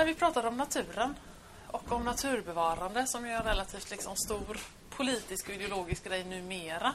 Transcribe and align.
när 0.00 0.06
vi 0.06 0.14
pratar 0.14 0.46
om 0.46 0.56
naturen 0.56 1.14
och 1.66 1.92
om 1.92 2.04
naturbevarande 2.04 3.06
som 3.06 3.24
är 3.24 3.30
en 3.30 3.42
relativt 3.42 3.90
liksom 3.90 4.16
stor 4.16 4.58
politisk 4.90 5.48
och 5.48 5.54
ideologisk 5.54 6.04
grej 6.04 6.24
numera 6.24 6.94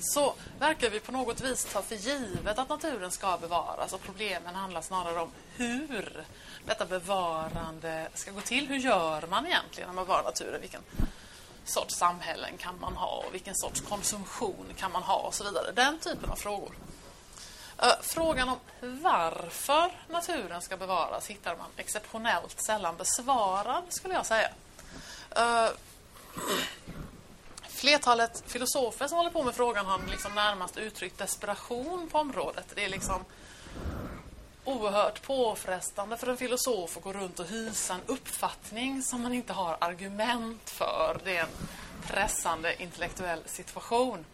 så 0.00 0.34
verkar 0.58 0.90
vi 0.90 1.00
på 1.00 1.12
något 1.12 1.40
vis 1.40 1.64
ta 1.64 1.82
för 1.82 1.94
givet 1.94 2.58
att 2.58 2.68
naturen 2.68 3.10
ska 3.10 3.38
bevaras 3.38 3.92
och 3.92 4.02
problemen 4.02 4.54
handlar 4.54 4.80
snarare 4.80 5.20
om 5.20 5.30
hur 5.56 6.24
detta 6.66 6.84
bevarande 6.86 8.08
ska 8.14 8.30
gå 8.30 8.40
till. 8.40 8.68
Hur 8.68 8.78
gör 8.78 9.26
man 9.26 9.46
egentligen 9.46 9.88
när 9.88 9.94
man 9.94 10.04
bevarar 10.04 10.24
naturen? 10.24 10.60
Vilken 10.60 10.82
sorts 11.64 11.94
samhällen 11.94 12.56
kan 12.58 12.80
man 12.80 12.96
ha 12.96 13.24
och 13.26 13.34
vilken 13.34 13.54
sorts 13.56 13.80
konsumtion 13.80 14.66
kan 14.76 14.92
man 14.92 15.02
ha 15.02 15.18
och 15.18 15.34
så 15.34 15.44
vidare. 15.44 15.72
Den 15.72 15.98
typen 15.98 16.30
av 16.30 16.36
frågor. 16.36 16.74
Eh, 17.82 17.92
frågan 18.00 18.48
om 18.48 18.58
varför 18.80 19.90
naturen 20.08 20.62
ska 20.62 20.76
bevaras 20.76 21.26
hittar 21.26 21.56
man 21.56 21.66
exceptionellt 21.76 22.60
sällan 22.60 22.96
besvarad, 22.96 23.84
skulle 23.88 24.14
jag 24.14 24.26
säga. 24.26 24.48
Eh, 25.36 25.68
flertalet 27.62 28.42
filosofer 28.46 29.08
som 29.08 29.18
håller 29.18 29.30
på 29.30 29.42
med 29.42 29.54
frågan 29.54 29.86
har 29.86 30.00
liksom 30.10 30.34
närmast 30.34 30.76
uttryckt 30.76 31.18
desperation 31.18 32.08
på 32.08 32.18
området. 32.18 32.66
Det 32.74 32.84
är 32.84 32.88
liksom 32.88 33.24
oerhört 34.64 35.22
påfrestande 35.22 36.16
för 36.16 36.26
en 36.26 36.36
filosof 36.36 36.96
att 36.96 37.02
gå 37.02 37.12
runt 37.12 37.40
och 37.40 37.46
hysa 37.46 37.94
en 37.94 38.00
uppfattning 38.06 39.02
som 39.02 39.22
man 39.22 39.34
inte 39.34 39.52
har 39.52 39.76
argument 39.80 40.70
för. 40.70 41.18
Det 41.24 41.36
är 41.36 41.42
en 41.42 41.68
pressande 42.06 42.82
intellektuell 42.82 43.42
situation. 43.46 44.24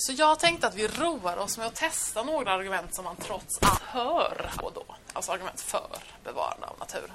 Så 0.00 0.12
jag 0.12 0.38
tänkte 0.38 0.66
att 0.66 0.74
vi 0.74 0.88
roar 0.88 1.36
oss 1.36 1.58
med 1.58 1.66
att 1.66 1.74
testa 1.74 2.22
några 2.22 2.52
argument 2.52 2.94
som 2.94 3.04
man 3.04 3.16
trots 3.16 3.58
allt 3.62 3.82
hör 3.82 4.50
och 4.62 4.72
då. 4.72 4.84
Alltså 5.12 5.32
argument 5.32 5.60
för 5.60 5.96
bevarande 6.24 6.66
av 6.66 6.78
naturen. 6.78 7.14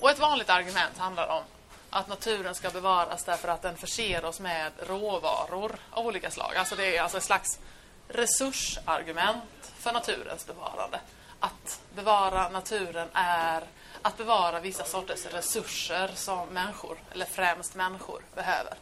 Och 0.00 0.10
ett 0.10 0.18
vanligt 0.18 0.50
argument 0.50 0.98
handlar 0.98 1.28
om 1.28 1.42
att 1.90 2.08
naturen 2.08 2.54
ska 2.54 2.70
bevaras 2.70 3.24
därför 3.24 3.48
att 3.48 3.62
den 3.62 3.76
förser 3.76 4.24
oss 4.24 4.40
med 4.40 4.72
råvaror 4.78 5.76
av 5.90 6.06
olika 6.06 6.30
slag. 6.30 6.56
Alltså 6.56 6.76
det 6.76 6.96
är 6.96 7.02
alltså 7.02 7.18
ett 7.18 7.24
slags 7.24 7.58
resursargument 8.08 9.72
för 9.78 9.92
naturens 9.92 10.46
bevarande. 10.46 11.00
Att 11.40 11.80
bevara 11.94 12.48
naturen 12.48 13.08
är 13.12 13.62
att 14.02 14.16
bevara 14.16 14.60
vissa 14.60 14.84
sorters 14.84 15.26
resurser 15.26 16.10
som 16.14 16.48
människor, 16.48 16.98
eller 17.12 17.26
främst 17.26 17.74
människor, 17.74 18.22
behöver. 18.34 18.74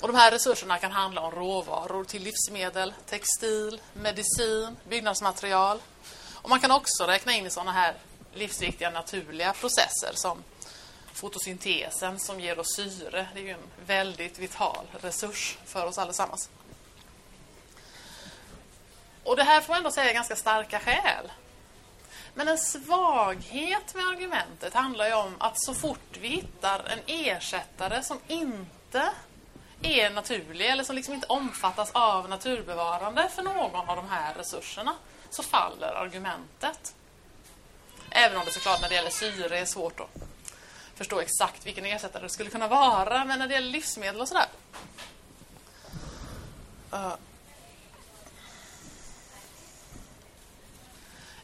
Och 0.00 0.08
de 0.08 0.16
här 0.16 0.30
resurserna 0.30 0.78
kan 0.78 0.92
handla 0.92 1.20
om 1.20 1.30
råvaror 1.30 2.04
till 2.04 2.22
livsmedel, 2.22 2.94
textil, 3.06 3.80
medicin, 3.92 4.76
byggnadsmaterial. 4.88 5.78
Och 6.34 6.50
man 6.50 6.60
kan 6.60 6.70
också 6.70 7.04
räkna 7.04 7.32
in 7.32 7.46
i 7.46 7.50
sådana 7.50 7.72
här 7.72 7.94
livsviktiga 8.34 8.90
naturliga 8.90 9.52
processer 9.52 10.12
som 10.14 10.42
fotosyntesen 11.12 12.18
som 12.18 12.40
ger 12.40 12.58
oss 12.58 12.76
syre. 12.76 13.28
Det 13.34 13.40
är 13.40 13.44
ju 13.44 13.50
en 13.50 13.86
väldigt 13.86 14.38
vital 14.38 14.86
resurs 15.00 15.58
för 15.66 15.86
oss 15.86 15.98
allesammans. 15.98 16.48
Och 19.24 19.36
det 19.36 19.44
här 19.44 19.60
får 19.60 19.72
man 19.72 19.78
ändå 19.78 19.90
säga 19.90 20.10
är 20.10 20.14
ganska 20.14 20.36
starka 20.36 20.80
skäl. 20.80 21.32
Men 22.34 22.48
en 22.48 22.58
svaghet 22.58 23.94
med 23.94 24.04
argumentet 24.04 24.74
handlar 24.74 25.06
ju 25.06 25.14
om 25.14 25.34
att 25.38 25.62
så 25.62 25.74
fort 25.74 26.16
vi 26.20 26.28
hittar 26.28 26.78
en 26.78 26.98
ersättare 27.06 28.02
som 28.02 28.18
inte 28.26 29.10
är 29.86 30.10
naturlig 30.10 30.66
eller 30.66 30.84
som 30.84 30.96
liksom 30.96 31.14
inte 31.14 31.26
omfattas 31.26 31.90
av 31.92 32.28
naturbevarande 32.28 33.28
för 33.34 33.42
någon 33.42 33.88
av 33.88 33.96
de 33.96 34.08
här 34.08 34.34
resurserna 34.34 34.94
så 35.30 35.42
faller 35.42 35.92
argumentet. 35.94 36.94
Även 38.10 38.38
om 38.38 38.44
det 38.44 38.52
såklart 38.52 38.80
när 38.80 38.88
det 38.88 38.94
gäller 38.94 39.10
syre 39.10 39.58
är 39.58 39.64
svårt 39.64 40.00
att 40.00 40.10
förstå 40.94 41.20
exakt 41.20 41.66
vilken 41.66 41.84
ersättare 41.84 42.22
det 42.22 42.28
skulle 42.28 42.50
kunna 42.50 42.68
vara. 42.68 43.24
Men 43.24 43.38
när 43.38 43.46
det 43.46 43.54
gäller 43.54 43.70
livsmedel 43.70 44.20
och 44.20 44.28
sådär. 44.28 44.46
Uh. 46.92 47.14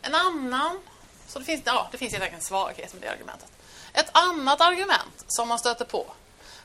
En 0.03 0.15
annan, 0.15 0.81
så 1.27 1.39
det 1.39 1.45
finns, 1.45 1.63
ja, 1.65 1.89
det 1.93 1.99
finns 1.99 2.13
helt 2.13 2.25
enkelt 2.25 2.43
en 2.43 2.47
svaghet 2.47 2.93
med 2.93 3.03
det 3.03 3.11
argumentet. 3.11 3.49
Ett 3.93 4.11
annat 4.13 4.61
argument 4.61 5.25
som 5.27 5.49
man 5.49 5.59
stöter 5.59 5.85
på 5.85 6.07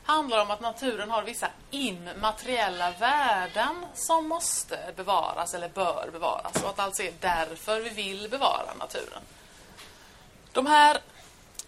handlar 0.08 0.42
om 0.42 0.50
att 0.50 0.60
naturen 0.60 1.10
har 1.10 1.22
vissa 1.22 1.48
immateriella 1.70 2.90
värden 2.90 3.86
som 3.94 4.28
måste 4.28 4.78
bevaras 4.96 5.54
eller 5.54 5.68
bör 5.68 6.08
bevaras 6.12 6.62
och 6.62 6.70
att 6.70 6.78
alltså 6.78 7.02
är 7.02 7.12
därför 7.20 7.80
vi 7.80 7.88
vill 7.88 8.28
bevara 8.30 8.74
naturen. 8.78 9.22
De 10.52 10.66
här 10.66 10.98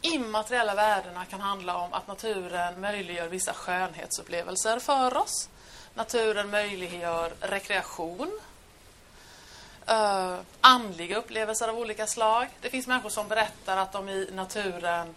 immateriella 0.01 0.75
värdena 0.75 1.25
kan 1.25 1.41
handla 1.41 1.77
om 1.77 1.93
att 1.93 2.09
naturen 2.09 2.81
möjliggör 2.81 3.29
vissa 3.29 3.53
skönhetsupplevelser 3.53 4.79
för 4.79 5.17
oss. 5.17 5.49
Naturen 5.95 6.51
möjliggör 6.51 7.33
rekreation. 7.41 8.41
Uh, 9.91 10.39
andliga 10.61 11.17
upplevelser 11.17 11.69
av 11.69 11.79
olika 11.79 12.07
slag. 12.07 12.49
Det 12.61 12.71
finns 12.71 12.87
människor 12.87 13.11
som 13.11 13.29
berättar 13.29 13.77
att 13.77 13.93
de 13.93 14.09
i 14.09 14.31
naturen 14.33 15.15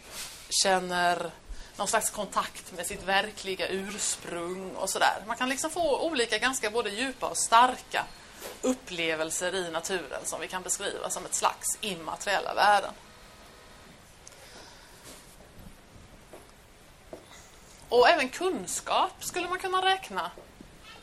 känner 0.49 1.31
någon 1.75 1.87
slags 1.87 2.09
kontakt 2.09 2.71
med 2.71 2.85
sitt 2.85 3.03
verkliga 3.03 3.67
ursprung 3.67 4.75
och 4.75 4.89
sådär. 4.89 5.23
Man 5.27 5.37
kan 5.37 5.49
liksom 5.49 5.71
få 5.71 5.99
olika 5.99 6.37
ganska 6.37 6.69
både 6.69 6.89
djupa 6.89 7.29
och 7.29 7.37
starka 7.37 8.05
upplevelser 8.61 9.55
i 9.55 9.71
naturen 9.71 10.21
som 10.23 10.41
vi 10.41 10.47
kan 10.47 10.61
beskriva 10.61 11.09
som 11.09 11.25
ett 11.25 11.33
slags 11.33 11.77
immateriella 11.81 12.53
värden. 12.53 12.91
Och 17.89 18.09
även 18.09 18.29
kunskap 18.29 19.11
skulle 19.19 19.49
man 19.49 19.59
kunna 19.59 19.85
räkna 19.85 20.31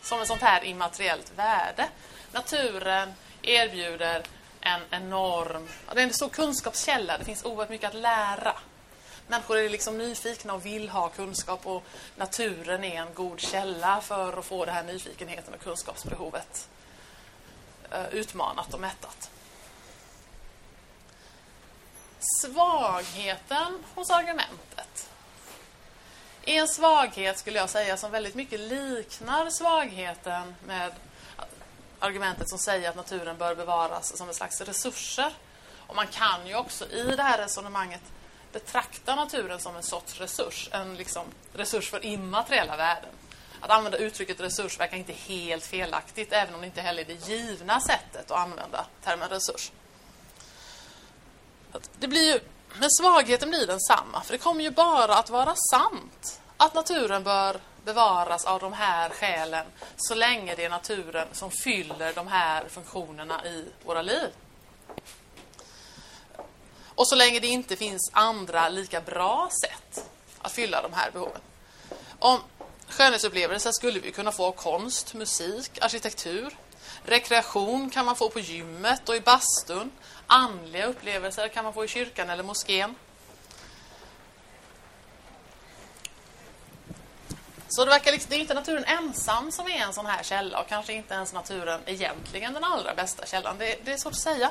som 0.03 0.20
ett 0.20 0.28
sånt 0.28 0.41
här 0.41 0.64
immateriellt 0.64 1.32
värde. 1.36 1.88
Naturen 2.32 3.14
erbjuder 3.42 4.22
en 4.60 4.80
enorm... 4.91 5.69
Det 5.94 6.00
är 6.00 6.04
en 6.04 6.12
stor 6.12 6.28
kunskapskälla. 6.28 7.19
Det 7.19 7.25
finns 7.25 7.44
oerhört 7.44 7.69
mycket 7.69 7.88
att 7.88 7.94
lära. 7.94 8.54
Människor 9.30 9.58
är 9.58 9.68
liksom 9.68 9.98
nyfikna 9.98 10.54
och 10.54 10.66
vill 10.66 10.88
ha 10.88 11.08
kunskap 11.08 11.66
och 11.66 11.84
naturen 12.16 12.84
är 12.84 13.00
en 13.00 13.14
god 13.14 13.41
källa 13.41 14.00
för 14.00 14.38
att 14.38 14.44
få 14.44 14.64
den 14.64 14.74
här 14.74 14.82
nyfikenheten 14.82 15.54
och 15.54 15.60
kunskapsbehovet 15.60 16.68
eh, 17.91 18.08
utmanat 18.12 18.74
och 18.74 18.80
mättat. 18.80 19.30
Svagheten 22.41 23.84
hos 23.94 24.10
argumentet 24.10 25.10
är 26.44 26.60
en 26.60 26.68
svaghet 26.68 27.38
skulle 27.38 27.58
jag 27.58 27.70
säga 27.70 27.97
som 27.97 28.10
väldigt 28.10 28.34
mycket 28.34 28.60
liknar 28.60 29.50
svagheten 29.50 30.54
med 30.66 30.92
argumentet 31.98 32.48
som 32.48 32.58
säger 32.58 32.91
att 32.91 32.97
naturen 32.97 33.38
bör 33.38 33.54
bevaras 33.54 34.16
som 34.16 34.28
en 34.28 34.34
slags 34.34 34.60
resurser. 34.60 35.32
Och 35.86 35.97
man 35.97 36.06
kan 36.06 36.47
ju 36.47 36.54
också 36.54 36.86
i 36.88 37.16
det 37.16 37.22
här 37.22 37.38
resonemanget 37.38 38.02
betrakta 38.53 39.15
naturen 39.15 39.61
som 39.61 39.77
en 39.77 39.83
sorts 39.83 40.21
resurs, 40.21 40.69
en 40.72 40.94
liksom 40.94 41.27
resurs 41.53 41.91
för 41.91 42.05
immateriella 42.05 42.77
värden. 42.77 43.11
Att 43.61 43.71
använda 43.71 43.99
uttrycket 43.99 44.41
resurs 44.41 44.81
verkar 44.81 44.97
inte 44.97 45.12
helt 45.12 45.66
felaktigt, 45.66 46.33
även 46.33 46.55
om 46.55 46.60
det 46.60 46.66
inte 46.66 46.81
heller 46.81 47.03
är 47.03 47.06
det 47.06 47.28
givna 47.28 47.81
sättet 47.81 48.31
att 48.31 48.39
använda 48.39 48.87
termen 49.05 49.28
resurs. 49.28 49.72
Det 51.99 52.09
blir 52.09 52.33
ju, 52.34 52.41
men 52.78 52.91
svagheten 52.91 53.50
blir 53.50 53.66
densamma, 53.66 54.22
för 54.22 54.33
det 54.33 54.39
kommer 54.39 54.65
ju 54.65 54.71
bara 54.71 55.15
att 55.15 55.31
vara 55.31 55.55
sant 55.71 56.41
att 56.56 56.75
naturen 56.75 57.22
bör 57.22 57.60
bevaras 57.84 58.44
av 58.44 58.60
de 58.60 58.72
här 58.72 59.10
skälen 59.10 59.66
så 59.97 60.15
länge 60.15 60.55
det 60.55 60.65
är 60.65 60.71
naturen 60.71 61.28
som 61.33 61.50
fyller 61.50 62.12
de 62.15 62.28
här 62.28 62.69
funktionerna 62.69 63.44
i 63.44 63.65
våra 63.84 64.03
liv. 64.03 64.30
Och 67.00 67.08
så 67.08 67.14
länge 67.14 67.41
det 67.41 67.47
inte 67.47 67.76
finns 67.76 68.10
andra 68.12 68.68
lika 68.68 69.00
bra 69.00 69.50
sätt 69.64 70.04
att 70.38 70.52
fylla 70.52 70.82
de 70.82 70.92
här 70.92 71.10
behoven. 71.10 71.41
Om 72.18 72.41
skönhetsupplevelser 72.88 73.72
skulle 73.72 74.00
vi 74.00 74.12
kunna 74.12 74.32
få 74.32 74.52
konst, 74.52 75.14
musik, 75.14 75.78
arkitektur. 75.80 76.56
Rekreation 77.04 77.91
kan 77.91 78.06
man 78.06 78.16
få 78.16 78.30
på 78.30 78.41
gymmet 78.41 79.08
och 79.08 79.16
i 79.16 79.20
bastun. 79.20 79.91
Andliga 80.26 80.86
upplevelser 80.86 81.48
kan 81.48 81.64
man 81.64 81.72
få 81.72 81.84
i 81.84 81.88
kyrkan 81.88 82.30
eller 82.30 82.42
moskén. 82.42 82.94
Så 87.68 87.84
det 87.84 87.91
verkar 87.91 88.12
liksom, 88.12 88.30
det 88.30 88.36
är 88.36 88.41
inte 88.41 88.54
naturen 88.54 88.84
ensam 88.84 89.52
som 89.52 89.66
är 89.66 89.78
en 89.78 89.92
sån 89.92 90.06
här 90.06 90.22
källa 90.22 90.60
och 90.60 90.68
kanske 90.68 90.92
inte 90.92 91.14
ens 91.14 91.32
naturen 91.32 91.80
egentligen 91.86 92.52
den 92.54 92.64
allra 92.64 92.94
bästa 92.94 93.26
källan. 93.26 93.58
Det, 93.58 93.76
det 93.84 93.92
är 93.92 93.97
svårt 93.97 94.12
att 94.12 94.18
säga. 94.18 94.50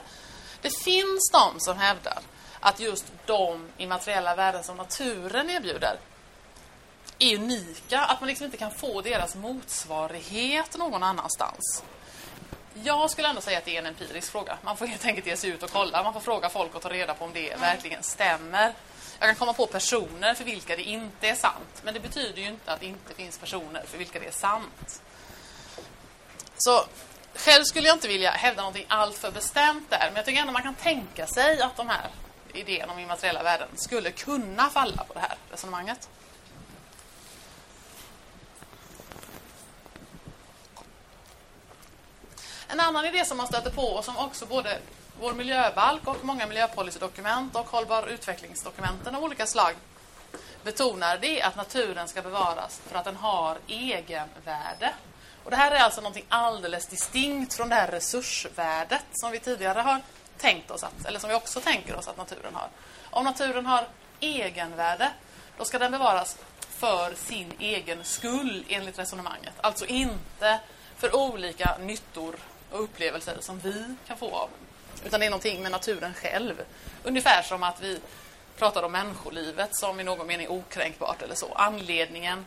Det 0.61 0.77
finns 0.77 1.31
de 1.31 1.59
som 1.59 1.77
hävdar 1.77 2.19
att 2.59 2.79
just 2.79 3.05
de 3.25 3.67
immateriella 3.77 4.35
värden 4.35 4.63
som 4.63 4.77
naturen 4.77 5.49
erbjuder 5.49 5.99
är 7.19 7.35
unika. 7.35 7.99
Att 7.99 8.21
man 8.21 8.27
liksom 8.27 8.45
inte 8.45 8.57
kan 8.57 8.71
få 8.71 9.01
deras 9.01 9.35
motsvarighet 9.35 10.77
någon 10.77 11.03
annanstans. 11.03 11.83
Jag 12.83 13.09
skulle 13.09 13.27
ändå 13.27 13.41
säga 13.41 13.57
att 13.57 13.65
det 13.65 13.75
är 13.75 13.79
en 13.79 13.85
empirisk 13.85 14.31
fråga. 14.31 14.57
Man 14.61 14.77
får 14.77 14.85
helt 14.85 15.05
enkelt 15.05 15.27
ge 15.27 15.37
sig 15.37 15.49
ut 15.49 15.63
och 15.63 15.71
kolla. 15.71 16.03
Man 16.03 16.13
får 16.13 16.19
fråga 16.19 16.49
folk 16.49 16.75
och 16.75 16.81
ta 16.81 16.89
reda 16.89 17.13
på 17.13 17.25
om 17.25 17.33
det 17.33 17.55
verkligen 17.59 18.03
stämmer. 18.03 18.73
Jag 19.19 19.27
kan 19.29 19.35
komma 19.35 19.53
på 19.53 19.67
personer 19.67 20.33
för 20.33 20.43
vilka 20.43 20.75
det 20.75 20.83
inte 20.83 21.27
är 21.27 21.35
sant. 21.35 21.81
Men 21.83 21.93
det 21.93 21.99
betyder 21.99 22.41
ju 22.41 22.47
inte 22.47 22.73
att 22.73 22.79
det 22.79 22.85
inte 22.85 23.13
finns 23.13 23.37
personer 23.37 23.83
för 23.87 23.97
vilka 23.97 24.19
det 24.19 24.27
är 24.27 24.31
sant. 24.31 25.01
Så 26.57 26.85
själv 27.35 27.63
skulle 27.63 27.87
jag 27.87 27.95
inte 27.95 28.07
vilja 28.07 28.31
hävda 28.31 28.61
någonting 28.61 28.85
alltför 28.87 29.31
bestämt 29.31 29.89
där. 29.89 30.05
Men 30.05 30.15
jag 30.15 30.25
tycker 30.25 30.41
ändå 30.41 30.53
man 30.53 30.63
kan 30.63 30.75
tänka 30.75 31.27
sig 31.27 31.61
att 31.61 31.75
de 31.75 31.89
här 31.89 32.07
idén 32.53 32.89
om 32.89 32.99
immateriella 32.99 33.43
värden 33.43 33.67
skulle 33.75 34.11
kunna 34.11 34.69
falla 34.69 35.03
på 35.03 35.13
det 35.13 35.19
här 35.19 35.37
resonemanget. 35.51 36.09
En 42.67 42.79
annan 42.79 43.05
idé 43.05 43.25
som 43.25 43.37
man 43.37 43.47
stöter 43.47 43.71
på 43.71 43.81
och 43.81 44.05
som 44.05 44.17
också 44.17 44.45
både 44.45 44.79
vår 45.19 45.33
miljöbalk 45.33 46.07
och 46.07 46.25
många 46.25 46.47
miljöpolicydokument 46.47 47.55
och 47.55 47.69
hållbar 47.69 48.07
utvecklingsdokumenten 48.07 49.15
av 49.15 49.23
olika 49.23 49.45
slag 49.45 49.75
betonar 50.63 51.17
det 51.17 51.41
är 51.41 51.47
att 51.47 51.55
naturen 51.55 52.07
ska 52.07 52.21
bevaras 52.21 52.81
för 52.87 52.97
att 52.97 53.05
den 53.05 53.15
har 53.15 53.57
egenvärde. 53.67 54.93
Och 55.43 55.51
det 55.51 55.57
här 55.57 55.71
är 55.71 55.79
alltså 55.79 56.01
något 56.01 56.17
alldeles 56.29 56.87
distinkt 56.87 57.53
från 57.53 57.69
det 57.69 57.75
här 57.75 57.87
resursvärdet 57.87 59.05
som 59.11 59.31
vi 59.31 59.39
tidigare 59.39 59.79
har 59.79 60.01
tänkt 60.39 60.71
oss 60.71 60.83
att, 60.83 61.05
eller 61.05 61.19
som 61.19 61.29
vi 61.29 61.35
också 61.35 61.61
tänker 61.61 61.95
oss 61.95 62.07
att 62.07 62.17
naturen 62.17 62.55
har. 62.55 62.67
Om 63.09 63.25
naturen 63.25 63.65
har 63.65 63.87
egenvärde, 64.19 65.11
då 65.57 65.65
ska 65.65 65.79
den 65.79 65.91
bevaras 65.91 66.37
för 66.69 67.15
sin 67.15 67.53
egen 67.59 68.03
skull 68.03 68.65
enligt 68.69 68.99
resonemanget. 68.99 69.53
Alltså 69.61 69.85
inte 69.85 70.59
för 70.97 71.15
olika 71.15 71.77
nyttor 71.79 72.35
och 72.71 72.83
upplevelser 72.83 73.37
som 73.39 73.59
vi 73.59 73.95
kan 74.07 74.17
få 74.17 74.35
av 74.35 74.49
den. 74.49 75.07
Utan 75.07 75.19
det 75.19 75.25
är 75.25 75.29
någonting 75.29 75.61
med 75.61 75.71
naturen 75.71 76.13
själv. 76.13 76.63
Ungefär 77.03 77.41
som 77.41 77.63
att 77.63 77.81
vi 77.81 77.99
pratar 78.57 78.83
om 78.83 78.91
människolivet 78.91 79.75
som 79.75 79.99
i 79.99 80.03
någon 80.03 80.27
mening 80.27 80.49
okränkbart 80.49 81.21
eller 81.21 81.35
så. 81.35 81.53
Anledningen 81.53 82.45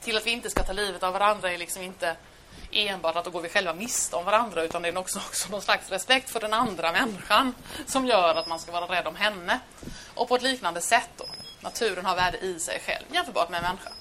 till 0.00 0.16
att 0.16 0.26
vi 0.26 0.30
inte 0.30 0.50
ska 0.50 0.62
ta 0.62 0.72
livet 0.72 1.02
av 1.02 1.12
varandra 1.12 1.52
är 1.52 1.58
liksom 1.58 1.82
inte 1.82 2.16
enbart 2.70 3.16
att 3.16 3.24
då 3.24 3.30
går 3.30 3.40
vi 3.40 3.48
själva 3.48 3.74
miste 3.74 4.16
om 4.16 4.24
varandra 4.24 4.62
utan 4.62 4.82
det 4.82 4.88
är 4.88 4.98
också, 4.98 5.18
också 5.18 5.50
någon 5.50 5.62
slags 5.62 5.90
respekt 5.90 6.30
för 6.30 6.40
den 6.40 6.54
andra 6.54 6.92
människan 6.92 7.54
som 7.86 8.06
gör 8.06 8.34
att 8.34 8.48
man 8.48 8.58
ska 8.58 8.72
vara 8.72 8.96
rädd 8.96 9.06
om 9.06 9.16
henne. 9.16 9.60
Och 10.14 10.28
på 10.28 10.36
ett 10.36 10.42
liknande 10.42 10.80
sätt 10.80 11.10
då. 11.16 11.24
Naturen 11.60 12.06
har 12.06 12.16
värde 12.16 12.38
i 12.38 12.60
sig 12.60 12.80
själv 12.86 13.04
jämförbart 13.12 13.50
med 13.50 13.58
en 13.58 13.64
människa. 13.64 13.92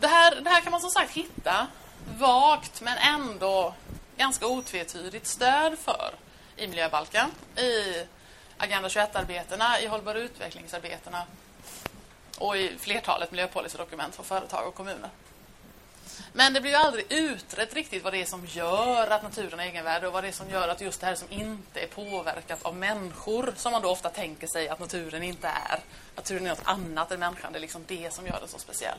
Det 0.00 0.08
här, 0.08 0.40
det 0.40 0.50
här 0.50 0.60
kan 0.60 0.70
man 0.70 0.80
som 0.80 0.90
sagt 0.90 1.10
hitta 1.10 1.66
vagt 2.18 2.80
men 2.80 2.98
ändå 2.98 3.74
ganska 4.16 4.46
otvetydigt 4.46 5.26
stöd 5.26 5.78
för 5.78 6.14
i 6.56 6.66
miljöbalken, 6.66 7.30
i 7.56 8.06
Agenda 8.58 8.88
21-arbetena, 8.88 9.80
i 9.80 9.86
hållbar 9.86 10.14
utvecklingsarbetena 10.14 11.26
och 12.38 12.56
i 12.56 12.78
flertalet 12.78 13.30
miljöpolicydokument 13.30 14.14
för 14.14 14.22
företag 14.22 14.68
och 14.68 14.74
kommuner. 14.74 15.10
Men 16.32 16.52
det 16.52 16.60
blir 16.60 16.70
ju 16.70 16.76
aldrig 16.76 17.12
utrett 17.12 17.74
riktigt 17.74 18.04
vad 18.04 18.12
det 18.12 18.22
är 18.22 18.24
som 18.24 18.46
gör 18.46 19.10
att 19.10 19.22
naturen 19.22 19.58
har 19.58 19.66
egenvärde 19.66 20.06
och 20.06 20.12
vad 20.12 20.24
det 20.24 20.28
är 20.28 20.32
som 20.32 20.50
gör 20.50 20.68
att 20.68 20.80
just 20.80 21.00
det 21.00 21.06
här 21.06 21.14
som 21.14 21.30
inte 21.30 21.80
är 21.80 21.86
påverkat 21.86 22.62
av 22.62 22.76
människor, 22.76 23.54
som 23.56 23.72
man 23.72 23.82
då 23.82 23.90
ofta 23.90 24.10
tänker 24.10 24.46
sig 24.46 24.68
att 24.68 24.80
naturen 24.80 25.22
inte 25.22 25.48
är. 25.48 25.80
Naturen 26.16 26.46
är 26.46 26.50
något 26.50 26.62
annat 26.64 27.12
än 27.12 27.20
människan, 27.20 27.52
det 27.52 27.58
är 27.58 27.60
liksom 27.60 27.84
det 27.86 28.14
som 28.14 28.26
gör 28.26 28.40
den 28.40 28.48
så 28.48 28.58
speciell. 28.58 28.98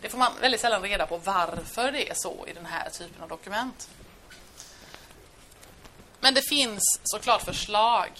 Det 0.00 0.08
får 0.08 0.18
man 0.18 0.32
väldigt 0.40 0.60
sällan 0.60 0.82
reda 0.82 1.06
på 1.06 1.16
varför 1.16 1.92
det 1.92 2.10
är 2.10 2.14
så 2.14 2.46
i 2.46 2.52
den 2.52 2.66
här 2.66 2.90
typen 2.90 3.22
av 3.22 3.28
dokument. 3.28 3.88
Men 6.20 6.34
det 6.34 6.42
finns 6.48 7.00
såklart 7.04 7.42
förslag. 7.42 8.10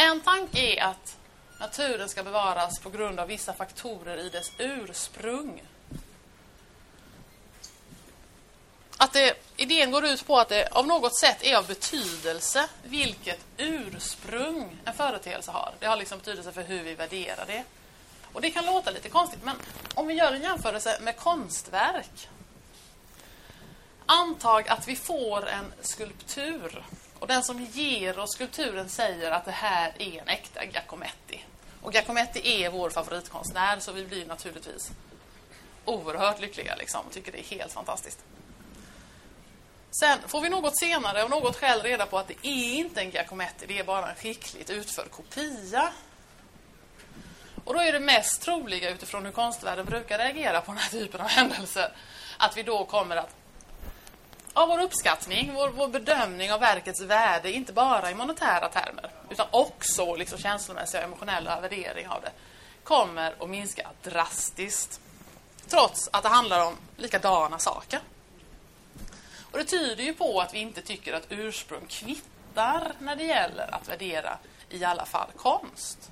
En 0.00 0.20
tanke 0.20 0.60
är 0.60 0.82
att 0.82 1.16
naturen 1.58 2.08
ska 2.08 2.22
bevaras 2.22 2.78
på 2.78 2.90
grund 2.90 3.20
av 3.20 3.28
vissa 3.28 3.52
faktorer 3.52 4.16
i 4.16 4.28
dess 4.28 4.52
ursprung. 4.58 5.62
Att 8.96 9.12
det, 9.12 9.34
idén 9.56 9.90
går 9.90 10.04
ut 10.04 10.26
på 10.26 10.38
att 10.38 10.48
det 10.48 10.68
av 10.72 10.86
något 10.86 11.18
sätt 11.18 11.42
är 11.42 11.56
av 11.56 11.66
betydelse 11.66 12.68
vilket 12.82 13.38
ursprung 13.56 14.76
en 14.84 14.94
företeelse 14.94 15.50
har. 15.50 15.74
Det 15.78 15.86
har 15.86 15.96
liksom 15.96 16.18
betydelse 16.18 16.52
för 16.52 16.62
hur 16.62 16.82
vi 16.82 16.94
värderar 16.94 17.46
det. 17.46 17.64
Och 18.32 18.40
det 18.40 18.50
kan 18.50 18.66
låta 18.66 18.90
lite 18.90 19.08
konstigt, 19.08 19.44
men 19.44 19.56
om 19.94 20.06
vi 20.06 20.14
gör 20.14 20.32
en 20.32 20.42
jämförelse 20.42 20.98
med 21.00 21.16
konstverk. 21.16 22.28
Antag 24.06 24.68
att 24.68 24.88
vi 24.88 24.96
får 24.96 25.48
en 25.48 25.72
skulptur 25.80 26.84
och 27.20 27.26
den 27.26 27.42
som 27.42 27.64
ger 27.64 28.18
oss 28.18 28.32
skulpturen 28.32 28.88
säger 28.88 29.30
att 29.30 29.44
det 29.44 29.50
här 29.50 29.92
är 29.98 30.20
en 30.20 30.28
äkta 30.28 30.64
Giacometti. 30.64 31.44
Och 31.82 31.92
Giacometti 31.94 32.62
är 32.62 32.70
vår 32.70 32.90
favoritkonstnär 32.90 33.80
så 33.80 33.92
vi 33.92 34.06
blir 34.06 34.26
naturligtvis 34.26 34.90
oerhört 35.84 36.40
lyckliga 36.40 36.74
liksom, 36.76 37.06
och 37.06 37.12
tycker 37.12 37.32
det 37.32 37.38
är 37.38 37.56
helt 37.56 37.72
fantastiskt. 37.72 38.18
Sen 39.90 40.18
får 40.26 40.40
vi 40.40 40.48
något 40.48 40.78
senare 40.78 41.24
och 41.24 41.30
något 41.30 41.56
skäl 41.56 41.82
reda 41.82 42.06
på 42.06 42.18
att 42.18 42.28
det 42.28 42.46
är 42.46 42.74
inte 42.74 43.00
en 43.00 43.10
Giacometti, 43.10 43.66
det 43.66 43.78
är 43.78 43.84
bara 43.84 44.10
en 44.10 44.16
skickligt 44.16 44.70
utförd 44.70 45.10
kopia. 45.10 45.92
Och 47.64 47.74
då 47.74 47.80
är 47.80 47.92
det 47.92 48.00
mest 48.00 48.42
troliga 48.42 48.90
utifrån 48.90 49.24
hur 49.24 49.32
konstvärlden 49.32 49.86
brukar 49.86 50.18
reagera 50.18 50.60
på 50.60 50.72
den 50.72 50.80
här 50.80 50.90
typen 50.90 51.20
av 51.20 51.28
händelser 51.28 51.92
att 52.38 52.56
vi 52.56 52.62
då 52.62 52.84
kommer 52.84 53.16
att 53.16 53.39
av 54.54 54.68
vår 54.68 54.82
uppskattning, 54.82 55.52
vår, 55.54 55.68
vår 55.68 55.88
bedömning 55.88 56.52
av 56.52 56.60
verkets 56.60 57.00
värde, 57.00 57.52
inte 57.52 57.72
bara 57.72 58.10
i 58.10 58.14
monetära 58.14 58.68
termer, 58.68 59.10
utan 59.30 59.46
också 59.50 60.14
liksom 60.14 60.38
känslomässiga 60.38 61.00
och 61.00 61.06
emotionella 61.06 61.60
värdering 61.60 62.08
av 62.08 62.22
det, 62.22 62.32
kommer 62.84 63.34
att 63.42 63.50
minska 63.50 63.90
drastiskt. 64.02 65.00
Trots 65.68 66.08
att 66.12 66.22
det 66.22 66.28
handlar 66.28 66.66
om 66.66 66.76
likadana 66.96 67.58
saker. 67.58 68.00
Och 69.52 69.58
det 69.58 69.64
tyder 69.64 70.04
ju 70.04 70.14
på 70.14 70.40
att 70.40 70.54
vi 70.54 70.58
inte 70.58 70.82
tycker 70.82 71.12
att 71.12 71.26
ursprung 71.28 71.86
kvittar 71.88 72.92
när 72.98 73.16
det 73.16 73.24
gäller 73.24 73.74
att 73.74 73.88
värdera 73.88 74.38
i 74.70 74.84
alla 74.84 75.06
fall 75.06 75.28
konst. 75.36 76.10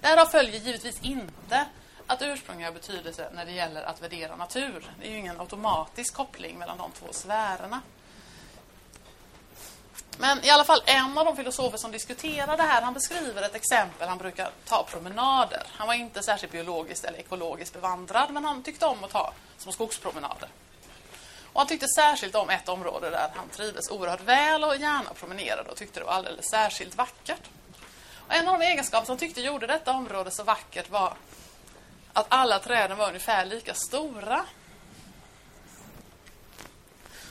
Därav 0.00 0.26
följer 0.26 0.60
givetvis 0.60 1.00
inte 1.02 1.66
att 2.08 2.22
ursprung 2.22 2.64
har 2.64 2.72
betydelse 2.72 3.28
när 3.34 3.44
det 3.44 3.52
gäller 3.52 3.82
att 3.82 4.02
värdera 4.02 4.36
natur. 4.36 4.90
Det 5.00 5.06
är 5.06 5.10
ju 5.10 5.18
ingen 5.18 5.40
automatisk 5.40 6.14
koppling 6.14 6.58
mellan 6.58 6.78
de 6.78 6.90
två 6.90 7.06
sfärerna. 7.10 7.80
Men 10.18 10.44
i 10.44 10.50
alla 10.50 10.64
fall 10.64 10.82
en 10.86 11.18
av 11.18 11.24
de 11.24 11.36
filosofer 11.36 11.78
som 11.78 11.92
diskuterar 11.92 12.56
det 12.56 12.62
här, 12.62 12.82
han 12.82 12.94
beskriver 12.94 13.42
ett 13.42 13.54
exempel. 13.54 14.08
Han 14.08 14.18
brukar 14.18 14.50
ta 14.64 14.82
promenader. 14.82 15.62
Han 15.72 15.86
var 15.86 15.94
inte 15.94 16.22
särskilt 16.22 16.52
biologiskt 16.52 17.04
eller 17.04 17.18
ekologiskt 17.18 17.74
bevandrad, 17.74 18.30
men 18.30 18.44
han 18.44 18.62
tyckte 18.62 18.86
om 18.86 19.04
att 19.04 19.10
ta 19.10 19.32
små 19.58 19.72
skogspromenader. 19.72 20.48
Och 21.52 21.60
han 21.60 21.66
tyckte 21.66 21.88
särskilt 21.88 22.34
om 22.34 22.50
ett 22.50 22.68
område 22.68 23.10
där 23.10 23.30
han 23.34 23.48
trivdes 23.48 23.90
oerhört 23.90 24.20
väl 24.20 24.64
och 24.64 24.76
gärna 24.76 25.14
promenerade 25.14 25.70
och 25.70 25.76
tyckte 25.76 26.00
det 26.00 26.06
var 26.06 26.12
alldeles 26.12 26.50
särskilt 26.50 26.96
vackert. 26.96 27.42
Och 28.26 28.34
en 28.34 28.48
av 28.48 28.58
de 28.58 28.64
egenskaper 28.66 29.06
som 29.06 29.16
tyckte 29.16 29.40
gjorde 29.40 29.66
detta 29.66 29.92
område 29.92 30.30
så 30.30 30.42
vackert 30.42 30.90
var 30.90 31.12
att 32.18 32.26
alla 32.28 32.58
träden 32.58 32.98
var 32.98 33.08
ungefär 33.08 33.44
lika 33.44 33.74
stora. 33.74 34.44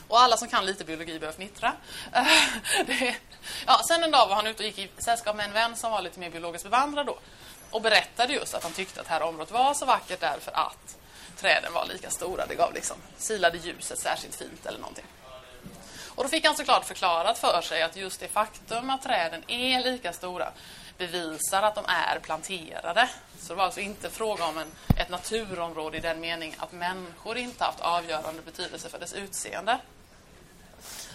Och 0.08 0.20
alla 0.20 0.36
som 0.36 0.48
kan 0.48 0.66
lite 0.66 0.84
biologi 0.84 1.18
behöver 1.18 1.36
fnittra. 1.36 1.72
det, 2.86 3.16
ja, 3.66 3.80
sen 3.88 4.02
en 4.02 4.10
dag 4.10 4.28
var 4.28 4.36
han 4.36 4.46
ute 4.46 4.62
och 4.62 4.66
gick 4.66 4.78
i 4.78 4.90
sällskap 4.98 5.36
med 5.36 5.46
en 5.46 5.52
vän 5.52 5.76
som 5.76 5.92
var 5.92 6.02
lite 6.02 6.20
mer 6.20 6.30
biologiskt 6.30 6.64
bevandrad 6.64 7.06
då. 7.06 7.18
Och 7.70 7.82
berättade 7.82 8.32
just 8.32 8.54
att 8.54 8.62
han 8.62 8.72
tyckte 8.72 9.00
att 9.00 9.06
det 9.06 9.12
här 9.12 9.22
området 9.22 9.50
var 9.50 9.74
så 9.74 9.86
vackert 9.86 10.20
därför 10.20 10.52
att 10.52 10.96
träden 11.36 11.72
var 11.72 11.86
lika 11.86 12.10
stora. 12.10 12.46
Det 12.46 12.54
gav 12.54 12.74
liksom, 12.74 12.96
silade 13.16 13.58
ljuset 13.58 13.98
särskilt 13.98 14.34
fint 14.34 14.66
eller 14.66 14.78
någonting. 14.78 15.06
Och 16.18 16.24
då 16.24 16.28
fick 16.28 16.46
han 16.46 16.56
såklart 16.56 16.84
förklarat 16.84 17.38
för 17.38 17.60
sig 17.60 17.82
att 17.82 17.96
just 17.96 18.20
det 18.20 18.28
faktum 18.28 18.90
att 18.90 19.02
träden 19.02 19.42
är 19.48 19.80
lika 19.80 20.12
stora 20.12 20.52
bevisar 20.98 21.62
att 21.62 21.74
de 21.74 21.84
är 21.88 22.18
planterade. 22.18 23.08
Så 23.48 23.54
det 23.54 23.58
var 23.58 23.64
alltså 23.64 23.80
inte 23.80 24.10
fråga 24.10 24.44
om 24.44 24.58
en, 24.58 24.72
ett 24.96 25.08
naturområde 25.08 25.96
i 25.96 26.00
den 26.00 26.20
meningen 26.20 26.60
att 26.60 26.72
människor 26.72 27.36
inte 27.36 27.64
haft 27.64 27.80
avgörande 27.80 28.42
betydelse 28.42 28.88
för 28.88 28.98
dess 28.98 29.12
utseende. 29.12 29.78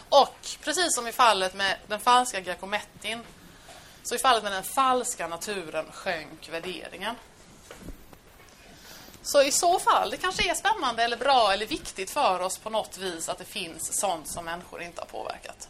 Och 0.10 0.38
precis 0.64 0.96
som 0.96 1.08
i 1.08 1.12
fallet 1.12 1.54
med 1.54 1.78
den 1.88 2.00
falska 2.00 2.40
Giacomettin 2.40 3.20
så 4.04 4.16
i 4.16 4.18
fallet 4.18 4.44
med 4.44 4.52
den 4.52 4.64
falska 4.64 5.28
naturen 5.28 5.86
sjönk 5.92 6.50
värderingen. 6.50 7.16
Så 9.24 9.44
i 9.44 9.52
så 9.52 9.80
fall, 9.80 10.10
det 10.10 10.18
kanske 10.18 10.50
är 10.50 10.56
spännande 10.56 11.04
eller 11.04 11.18
bra 11.18 11.54
eller 11.54 11.66
viktigt 11.66 12.10
för 12.10 12.40
oss 12.40 12.58
på 12.58 12.70
något 12.70 12.98
vis 12.98 13.30
att 13.30 13.38
det 13.38 13.46
finns 13.46 14.00
sånt 14.00 14.28
som 14.28 14.46
människor 14.46 14.82
inte 14.82 15.02
har 15.02 15.08
påverkat. 15.08 15.70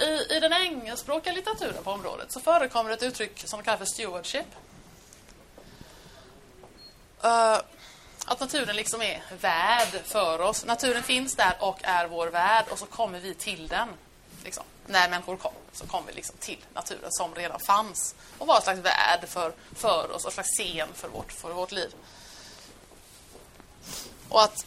I, 0.00 0.36
i 0.36 0.40
den 0.40 0.52
engelskspråkiga 0.52 1.32
litteraturen 1.32 1.84
på 1.84 1.90
området 1.90 2.32
så 2.32 2.40
förekommer 2.40 2.90
ett 2.90 3.02
uttryck 3.02 3.42
som 3.44 3.62
kallas 3.62 3.78
för 3.78 3.86
stewardship. 3.86 4.46
Uh, 7.24 7.58
att 8.26 8.40
naturen 8.40 8.76
liksom 8.76 9.02
är 9.02 9.22
värd 9.40 10.04
för 10.04 10.40
oss. 10.40 10.64
Naturen 10.64 11.02
finns 11.02 11.36
där 11.36 11.56
och 11.60 11.78
är 11.82 12.06
vår 12.06 12.26
värld 12.26 12.64
och 12.70 12.78
så 12.78 12.86
kommer 12.86 13.20
vi 13.20 13.34
till 13.34 13.68
den. 13.68 13.88
Liksom. 14.44 14.64
När 14.86 15.08
människor 15.08 15.36
kom 15.36 15.52
så 15.72 15.86
kom 15.86 16.06
vi 16.06 16.12
liksom 16.12 16.36
till 16.40 16.58
naturen 16.74 17.10
som 17.12 17.34
redan 17.34 17.60
fanns 17.60 18.14
och 18.38 18.46
var 18.46 18.56
en 18.56 18.62
slags 18.62 18.80
värld 18.80 19.28
för, 19.28 19.52
för 19.74 20.10
oss, 20.10 20.24
en 20.24 20.30
slags 20.30 20.50
scen 20.50 20.88
för 20.94 21.08
vårt, 21.08 21.32
för 21.32 21.52
vårt 21.52 21.72
liv. 21.72 21.94
Och 24.28 24.42
att, 24.42 24.66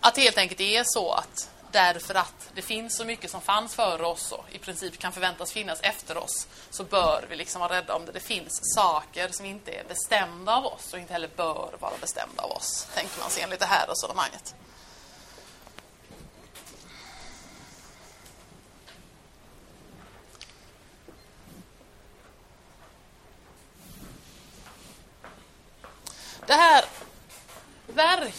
att 0.00 0.14
det 0.14 0.20
helt 0.20 0.38
enkelt 0.38 0.60
är 0.60 0.84
så 0.84 1.12
att 1.12 1.50
därför 1.76 2.14
att 2.14 2.50
det 2.54 2.62
finns 2.62 2.96
så 2.96 3.04
mycket 3.04 3.30
som 3.30 3.40
fanns 3.40 3.74
före 3.74 4.06
oss 4.06 4.32
och 4.32 4.44
i 4.52 4.58
princip 4.58 4.98
kan 4.98 5.12
förväntas 5.12 5.52
finnas 5.52 5.80
efter 5.80 6.16
oss 6.16 6.46
så 6.70 6.84
bör 6.84 7.26
vi 7.30 7.36
liksom 7.36 7.60
vara 7.60 7.76
rädda 7.76 7.94
om 7.94 8.06
det. 8.06 8.12
Det 8.12 8.20
finns 8.20 8.74
saker 8.74 9.28
som 9.28 9.46
inte 9.46 9.70
är 9.70 9.84
bestämda 9.84 10.56
av 10.56 10.66
oss 10.66 10.92
och 10.92 10.98
inte 10.98 11.12
heller 11.12 11.30
bör 11.36 11.76
vara 11.80 11.92
bestämda 12.00 12.42
av 12.42 12.50
oss, 12.50 12.88
tänker 12.94 13.20
man 13.20 13.30
sig 13.30 13.42
enligt 13.42 13.60
det 13.60 13.66
här 13.66 13.86
resonemanget. 13.86 14.54
Det 26.46 26.54
här 26.54 26.84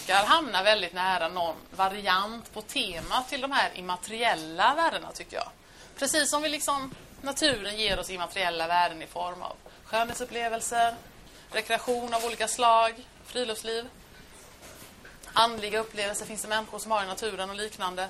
svenskar 0.07 0.25
hamnar 0.25 0.63
väldigt 0.63 0.93
nära 0.93 1.27
någon 1.27 1.55
variant 1.75 2.53
på 2.53 2.61
temat 2.61 3.29
till 3.29 3.41
de 3.41 3.51
här 3.51 3.71
immateriella 3.75 4.75
värdena 4.75 5.11
tycker 5.11 5.35
jag. 5.37 5.49
Precis 5.99 6.29
som 6.29 6.41
vi 6.41 6.49
liksom 6.49 6.95
naturen 7.21 7.77
ger 7.77 7.99
oss 7.99 8.09
immateriella 8.09 8.67
värden 8.67 9.01
i 9.01 9.07
form 9.07 9.41
av 9.41 9.55
skönhetsupplevelser, 9.83 10.95
rekreation 11.51 12.13
av 12.13 12.25
olika 12.25 12.47
slag, 12.47 12.93
friluftsliv, 13.25 13.89
andliga 15.33 15.79
upplevelser 15.79 16.25
finns 16.25 16.41
det 16.41 16.47
människor 16.47 16.79
som 16.79 16.91
har 16.91 17.03
i 17.03 17.07
naturen 17.07 17.49
och 17.49 17.55
liknande. 17.55 18.07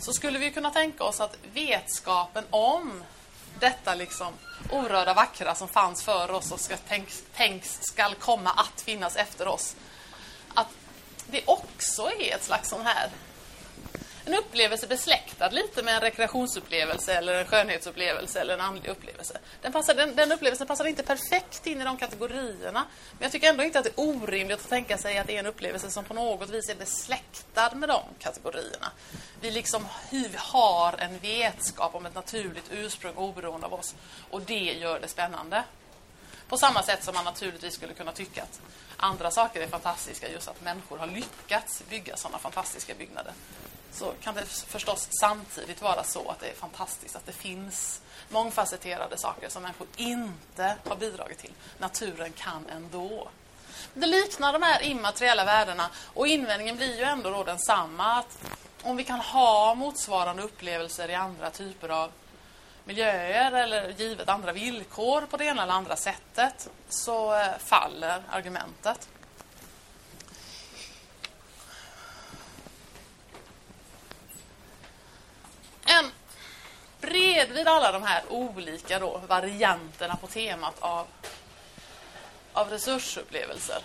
Så 0.00 0.12
skulle 0.12 0.38
vi 0.38 0.50
kunna 0.50 0.70
tänka 0.70 1.04
oss 1.04 1.20
att 1.20 1.36
vetskapen 1.52 2.44
om 2.50 3.04
detta 3.60 3.94
liksom 3.94 4.34
orörda 4.72 5.14
vackra 5.14 5.54
som 5.54 5.68
fanns 5.68 6.02
för 6.02 6.30
oss 6.30 6.52
och 6.52 6.60
ska 6.60 6.76
tänks, 6.76 7.22
tänks 7.36 7.78
skall 7.82 8.14
komma 8.14 8.50
att 8.50 8.80
finnas 8.80 9.16
efter 9.16 9.48
oss. 9.48 9.76
Det 11.30 11.42
också 11.46 12.02
är 12.02 12.34
ett 12.34 12.44
slags 12.44 12.68
sån 12.68 12.86
här 12.86 13.10
en 14.30 14.34
upplevelse 14.34 14.86
besläktad 14.86 15.48
lite 15.48 15.82
med 15.82 15.94
en 15.94 16.00
rekreationsupplevelse 16.00 17.14
eller 17.14 17.34
en 17.34 17.46
skönhetsupplevelse 17.46 18.40
eller 18.40 18.54
en 18.54 18.60
andlig 18.60 18.90
upplevelse. 18.90 19.38
Den, 19.62 19.72
passar, 19.72 19.94
den, 19.94 20.16
den 20.16 20.32
upplevelsen 20.32 20.66
passar 20.66 20.84
inte 20.84 21.02
perfekt 21.02 21.66
in 21.66 21.80
i 21.80 21.84
de 21.84 21.96
kategorierna. 21.96 22.86
Men 23.12 23.22
jag 23.22 23.32
tycker 23.32 23.48
ändå 23.48 23.64
inte 23.64 23.78
att 23.78 23.84
det 23.84 23.90
är 23.90 24.00
orimligt 24.00 24.60
att 24.60 24.68
tänka 24.68 24.98
sig 24.98 25.18
att 25.18 25.26
det 25.26 25.34
är 25.34 25.40
en 25.40 25.46
upplevelse 25.46 25.90
som 25.90 26.04
på 26.04 26.14
något 26.14 26.50
vis 26.50 26.68
är 26.68 26.74
besläktad 26.74 27.74
med 27.74 27.88
de 27.88 28.02
kategorierna. 28.18 28.92
Vi 29.40 29.50
liksom 29.50 29.86
har 30.36 30.94
en 30.98 31.18
vetskap 31.18 31.94
om 31.94 32.06
ett 32.06 32.14
naturligt 32.14 32.70
ursprung 32.70 33.14
oberoende 33.14 33.66
av 33.66 33.74
oss. 33.74 33.94
Och 34.30 34.42
det 34.42 34.72
gör 34.72 35.00
det 35.00 35.08
spännande. 35.08 35.64
På 36.50 36.58
samma 36.58 36.82
sätt 36.82 37.04
som 37.04 37.14
man 37.14 37.24
naturligtvis 37.24 37.74
skulle 37.74 37.94
kunna 37.94 38.12
tycka 38.12 38.42
att 38.42 38.60
andra 38.96 39.30
saker 39.30 39.60
är 39.60 39.66
fantastiska, 39.66 40.28
just 40.28 40.48
att 40.48 40.62
människor 40.62 40.98
har 40.98 41.06
lyckats 41.06 41.82
bygga 41.90 42.16
sådana 42.16 42.38
fantastiska 42.38 42.94
byggnader. 42.94 43.32
Så 43.92 44.12
kan 44.22 44.34
det 44.34 44.46
förstås 44.46 45.08
samtidigt 45.20 45.82
vara 45.82 46.04
så 46.04 46.30
att 46.30 46.40
det 46.40 46.48
är 46.48 46.54
fantastiskt 46.54 47.16
att 47.16 47.26
det 47.26 47.32
finns 47.32 48.00
mångfacetterade 48.28 49.18
saker 49.18 49.48
som 49.48 49.62
människor 49.62 49.86
inte 49.96 50.76
har 50.88 50.96
bidragit 50.96 51.38
till. 51.38 51.52
Naturen 51.78 52.32
kan 52.32 52.66
ändå. 52.68 53.28
Det 53.94 54.06
liknar 54.06 54.52
de 54.52 54.62
här 54.62 54.82
immateriella 54.82 55.44
värdena 55.44 55.90
och 56.14 56.26
invändningen 56.26 56.76
blir 56.76 56.96
ju 56.98 57.04
ändå 57.04 57.30
då 57.30 57.44
densamma. 57.44 58.14
Att 58.14 58.38
om 58.82 58.96
vi 58.96 59.04
kan 59.04 59.20
ha 59.20 59.74
motsvarande 59.74 60.42
upplevelser 60.42 61.10
i 61.10 61.14
andra 61.14 61.50
typer 61.50 61.88
av 61.88 62.12
miljöer 62.90 63.52
eller 63.52 63.88
givet 63.90 64.28
andra 64.28 64.52
villkor 64.52 65.26
på 65.26 65.36
det 65.36 65.44
ena 65.44 65.62
eller 65.62 65.72
andra 65.72 65.96
sättet 65.96 66.70
så 66.88 67.34
eh, 67.34 67.58
faller 67.58 68.22
argumentet. 68.30 69.08
En 75.84 76.10
bredvid 77.00 77.68
alla 77.68 77.92
de 77.92 78.02
här 78.02 78.22
olika 78.28 78.98
då, 78.98 79.20
varianterna 79.28 80.16
på 80.16 80.26
temat 80.26 80.74
av, 80.80 81.06
av 82.52 82.70
resursupplevelser 82.70 83.82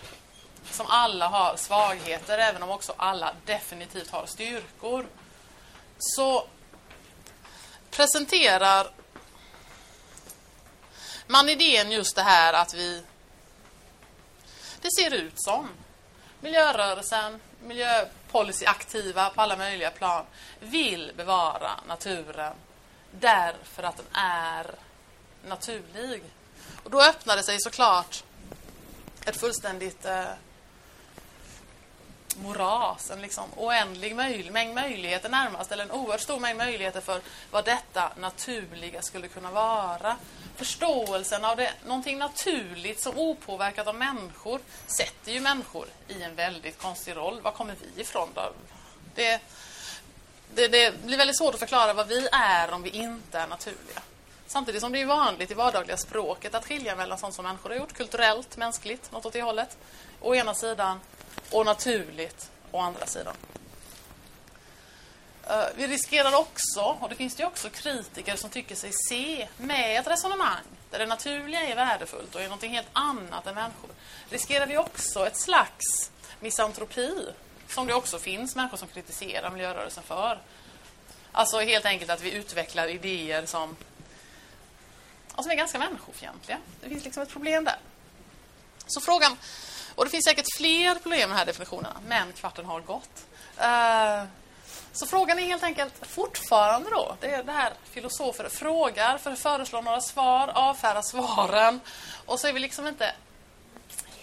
som 0.72 0.86
alla 0.90 1.28
har 1.28 1.56
svagheter, 1.58 2.38
även 2.38 2.64
om 2.64 2.70
också 2.70 2.94
alla 2.98 3.34
definitivt 3.46 4.12
har 4.12 4.26
styrkor 4.26 5.06
så 5.98 6.48
presenterar 7.96 8.92
man 11.28 11.50
idén 11.50 11.92
just 11.92 12.16
det 12.16 12.22
här 12.22 12.54
att 12.54 12.74
vi 12.74 13.04
det 14.82 14.90
ser 14.92 15.14
ut 15.14 15.34
som 15.36 15.70
miljörörelsen, 16.42 17.40
miljöpolicyaktiva 17.64 19.30
på 19.30 19.42
alla 19.42 19.58
möjliga 19.58 19.92
plan 19.92 20.26
vill 20.60 21.12
bevara 21.18 21.72
naturen 21.88 22.54
därför 23.12 23.84
att 23.84 23.98
den 23.98 24.24
är 24.24 24.72
naturlig. 25.48 26.24
Och 26.84 26.92
då 26.92 27.02
öppnar 27.02 27.36
det 27.36 27.44
sig 27.44 27.60
såklart 27.60 28.24
ett 29.26 29.40
fullständigt 29.40 30.06
eh, 30.06 30.26
moras, 32.44 33.12
en 33.12 33.22
liksom 33.22 33.50
oändlig 33.56 34.16
möj 34.16 34.50
mängd 34.52 34.74
möjligheter 34.74 35.30
närmast, 35.30 35.72
eller 35.72 35.84
en 35.84 35.92
oerhört 35.92 36.22
stor 36.22 36.40
mängd 36.40 36.58
möjligheter 36.58 37.02
för 37.02 37.22
vad 37.52 37.66
detta 37.66 38.12
naturliga 38.18 39.02
skulle 39.02 39.28
kunna 39.28 39.52
vara. 39.52 40.18
Förståelsen 40.56 41.46
av 41.46 41.58
det, 41.58 41.72
någonting 41.86 42.18
naturligt 42.18 43.02
som 43.02 43.18
opåverkat 43.18 43.88
av 43.88 43.96
människor 43.96 44.60
sätter 44.88 45.32
ju 45.32 45.40
människor 45.40 45.88
i 46.08 46.24
en 46.24 46.36
väldigt 46.36 46.82
konstig 46.82 47.16
roll. 47.16 47.42
Var 47.42 47.52
kommer 47.52 47.76
vi 47.96 48.02
ifrån 48.02 48.30
då? 48.34 48.52
Det, 49.16 49.42
det, 50.56 50.68
det 50.68 51.04
blir 51.04 51.18
väldigt 51.18 51.38
svårt 51.38 51.54
att 51.54 51.60
förklara 51.60 51.94
vad 51.94 52.08
vi 52.08 52.28
är 52.32 52.72
om 52.72 52.84
vi 52.84 52.90
inte 52.90 53.40
är 53.40 53.48
naturliga. 53.48 54.02
Samtidigt 54.48 54.82
som 54.82 54.92
det 54.92 55.02
är 55.02 55.06
vanligt 55.06 55.52
i 55.52 55.54
vardagliga 55.54 55.98
språket 55.98 56.56
att 56.56 56.66
skilja 56.66 56.96
mellan 56.96 57.18
sånt 57.18 57.36
som 57.36 57.46
människor 57.46 57.70
har 57.70 57.78
gjort, 57.78 57.94
kulturellt, 57.94 58.58
mänskligt, 58.58 59.12
något 59.12 59.26
åt 59.26 59.34
det 59.34 59.42
hållet, 59.42 59.78
å 60.22 60.36
ena 60.36 60.54
sidan, 60.54 61.00
och 61.56 61.66
naturligt 61.66 62.52
å 62.72 62.80
andra 62.80 63.06
sidan. 63.06 63.36
Eh, 65.48 65.66
vi 65.76 65.88
riskerar 65.88 66.36
också, 66.36 66.98
och 67.00 67.10
det 67.10 67.16
finns 67.16 67.36
det 67.36 67.46
också 67.46 67.70
kritiker 67.70 68.36
som 68.36 68.50
tycker 68.50 68.76
sig 68.76 68.92
se 69.10 69.48
med 69.58 70.00
ett 70.00 70.08
resonemang 70.08 70.64
där 70.92 71.00
det 71.00 71.06
naturliga 71.06 71.62
är 71.62 71.76
värdefullt 71.76 72.36
och 72.36 72.42
är 72.42 72.50
något 72.50 72.64
helt 72.64 72.88
annat 72.94 73.48
än 73.48 73.56
människor, 73.56 73.90
riskerar 74.30 74.68
vi 74.68 74.78
också 74.78 75.28
ett 75.28 75.38
slags 75.38 76.12
misantropi 76.40 77.28
som 77.68 77.88
det 77.88 77.94
också 77.94 78.20
finns 78.20 78.56
människor 78.56 78.78
som 78.78 78.88
kritiserar 78.88 79.52
miljörörelsen 79.52 80.04
för. 80.04 80.42
Alltså 81.32 81.60
helt 81.60 81.86
enkelt 81.86 82.12
att 82.12 82.22
vi 82.22 82.32
utvecklar 82.32 82.88
idéer 82.88 83.46
som, 83.46 83.76
som 85.36 85.52
är 85.52 85.56
ganska 85.56 85.80
människofientliga. 85.80 86.58
Det 86.82 86.90
finns 86.90 87.06
liksom 87.06 87.24
ett 87.24 87.30
problem 87.30 87.64
där. 87.64 87.78
Så 88.88 89.02
frågan 89.02 89.38
och 89.96 90.06
det 90.06 90.12
finns 90.12 90.26
säkert 90.26 90.56
fler 90.58 90.96
problem 90.96 91.30
med 91.30 91.36
de 91.36 91.40
här 91.40 91.46
definitionerna, 91.46 91.98
men 92.08 92.34
kvarten 92.34 92.66
har 92.66 92.82
gått. 92.82 93.26
Uh, 93.58 94.30
så 94.94 95.06
frågan 95.06 95.40
är 95.40 95.44
helt 95.44 95.64
enkelt 95.64 95.94
fortfarande 96.02 96.90
då, 96.90 97.16
det 97.20 97.32
är 97.32 97.44
det 97.44 97.52
här 97.52 97.74
filosofer 97.84 98.50
frågar 98.50 99.18
för 99.18 99.32
att 99.32 99.40
föreslå 99.40 99.82
några 99.82 100.02
svar, 100.02 100.52
avfärda 100.54 101.02
svaren 101.02 101.80
och 102.26 102.40
så 102.40 102.48
är 102.48 102.54
vi 102.54 102.60
liksom 102.60 102.88
inte 102.88 103.14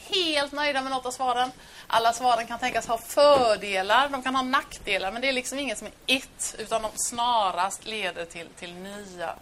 helt 0.08 0.52
nöjda 0.52 0.82
med 0.82 0.90
något 0.90 1.06
av 1.06 1.10
svaren. 1.10 1.52
Alla 1.86 2.12
svaren 2.12 2.46
kan 2.46 2.58
tänkas 2.58 2.86
ha 2.86 2.98
fördelar, 2.98 4.08
de 4.08 4.22
kan 4.22 4.34
ha 4.34 4.42
nackdelar, 4.42 5.12
men 5.12 5.22
det 5.22 5.28
är 5.28 5.32
liksom 5.32 5.58
inget 5.58 5.78
som 5.78 5.86
är 5.86 6.16
ett, 6.16 6.54
utan 6.58 6.82
de 6.82 6.90
snarast 6.94 7.84
leder 7.84 8.24
till, 8.24 8.48
till 8.58 8.74
nya 8.74 9.34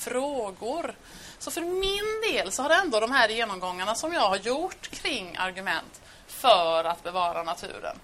frågor. 0.00 0.94
Så 1.38 1.50
för 1.50 1.60
min 1.60 2.32
del 2.32 2.52
så 2.52 2.62
har 2.62 2.70
ändå 2.70 3.00
de 3.00 3.12
här 3.12 3.28
genomgångarna 3.28 3.94
som 3.94 4.12
jag 4.12 4.28
har 4.28 4.36
gjort 4.36 4.90
kring 4.90 5.36
argument 5.36 6.00
för 6.26 6.84
att 6.84 7.02
bevara 7.02 7.42
naturen. 7.42 7.96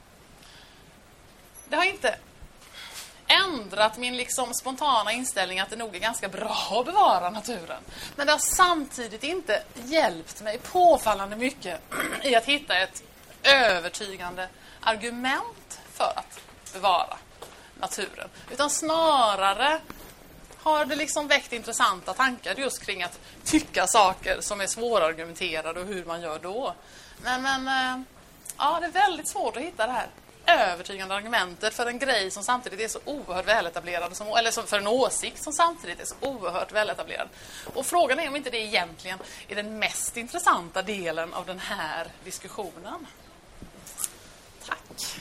Det 1.68 1.76
har 1.76 1.84
inte 1.84 2.18
ändrat 3.26 3.98
min 3.98 4.16
liksom 4.16 4.54
spontana 4.54 5.12
inställning 5.12 5.60
att 5.60 5.70
det 5.70 5.76
nog 5.76 5.96
är 5.96 6.00
ganska 6.00 6.28
bra 6.28 6.68
att 6.80 6.86
bevara 6.86 7.30
naturen. 7.30 7.82
Men 8.16 8.26
det 8.26 8.32
har 8.32 8.38
samtidigt 8.38 9.24
inte 9.24 9.62
hjälpt 9.74 10.42
mig 10.42 10.58
påfallande 10.58 11.36
mycket 11.36 11.80
i 12.22 12.34
att 12.36 12.44
hitta 12.44 12.78
ett 12.78 13.02
övertygande 13.42 14.48
argument 14.80 15.80
för 15.92 16.12
att 16.16 16.40
bevara 16.72 17.16
naturen. 17.80 18.28
Utan 18.50 18.70
snarare 18.70 19.80
har 20.66 20.84
det 20.84 20.96
liksom 20.96 21.28
väckt 21.28 21.52
intressanta 21.52 22.14
tankar 22.14 22.54
just 22.54 22.86
kring 22.86 23.02
att 23.02 23.20
tycka 23.44 23.86
saker 23.86 24.40
som 24.40 24.60
är 24.60 24.66
svårargumenterade 24.66 25.80
och 25.80 25.86
hur 25.86 26.04
man 26.04 26.20
gör 26.20 26.38
då. 26.38 26.74
Men, 27.22 27.42
men 27.42 27.68
eh, 27.68 28.04
ja, 28.58 28.80
det 28.80 28.86
är 28.86 28.90
väldigt 28.90 29.28
svårt 29.28 29.56
att 29.56 29.62
hitta 29.62 29.86
det 29.86 29.92
här 29.92 30.08
övertygande 30.46 31.14
argumentet 31.14 31.74
för 31.74 31.86
en 31.86 31.98
grej 31.98 32.30
som 32.30 32.42
samtidigt 32.42 32.80
är 32.80 32.88
så 32.88 32.98
oerhört 33.04 33.48
väletablerad, 33.48 34.16
som, 34.16 34.26
eller 34.26 34.66
för 34.66 34.78
en 34.78 34.86
åsikt 34.86 35.42
som 35.42 35.52
samtidigt 35.52 36.00
är 36.00 36.04
så 36.04 36.14
oerhört 36.20 36.72
väletablerad. 36.72 37.28
Och 37.74 37.86
frågan 37.86 38.18
är 38.18 38.28
om 38.28 38.36
inte 38.36 38.50
det 38.50 38.60
egentligen 38.60 39.18
är 39.48 39.54
den 39.56 39.78
mest 39.78 40.16
intressanta 40.16 40.82
delen 40.82 41.34
av 41.34 41.46
den 41.46 41.58
här 41.58 42.06
diskussionen. 42.24 43.06
Tack. 44.66 45.20